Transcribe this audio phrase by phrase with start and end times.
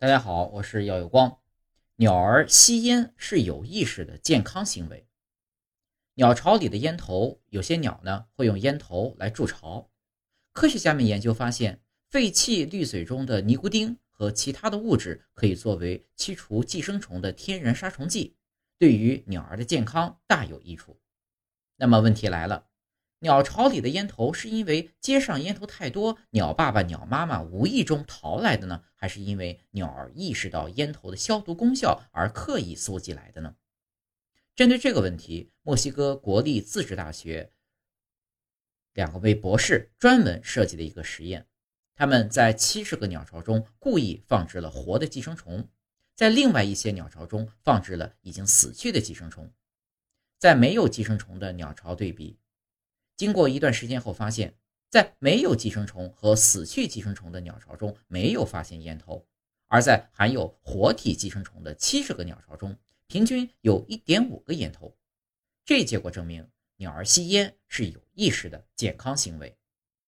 [0.00, 1.40] 大家好，我是耀有光。
[1.96, 5.08] 鸟儿吸烟是有意识的健康行为。
[6.14, 9.90] 鸟巢里的烟头，有些鸟呢会用烟头来筑巢。
[10.52, 18.36] 科学家们研究发现，废弃滤嘴中的尼古丁和其他的物质可以作为驱除寄生虫的天然杀虫剂，
[18.78, 21.00] 对于鸟儿的健康大有益处。
[21.74, 22.67] 那么问题来了。
[23.20, 33.56] 鸟巢里的烟头是因为街上烟头太多，鸟爸爸、鸟妈妈无意中淘来的呢，还是因为鸟儿意识到烟头的消毒功效而刻意搜集来的呢？
[34.54, 37.50] 针对这个问题，墨西哥国立自治大学
[38.94, 41.48] 两个位博士专门设计了一个实验，
[41.96, 45.68] 他们在七十个鸟巢中故意放置了活的寄生虫，
[46.14, 49.52] 在另外一些鸟巢中放置了已经死去的寄生虫，
[50.38, 52.38] 在没有寄生虫的鸟巢对比。
[53.18, 54.54] 经过一段时间后，发现，
[54.88, 59.26] 在没有寄生虫和死去寄生虫的鸟巢中没有发现烟头，
[59.66, 62.76] 而在含有活体寄生虫的七十个鸟巢中，
[63.08, 64.96] 平均有一点五个烟头。
[65.64, 69.58] 这结果证明，鸟儿吸烟是有意识的健康行为。